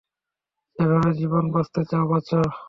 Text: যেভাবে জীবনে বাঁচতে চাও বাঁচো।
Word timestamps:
যেভাবে 0.77 1.09
জীবনে 1.19 1.49
বাঁচতে 1.53 1.81
চাও 1.89 2.03
বাঁচো। 2.11 2.39